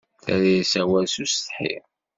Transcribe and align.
Terra-yas 0.23 0.73
awal 0.81 1.05
s 1.09 1.15
usetḥi 1.23 1.73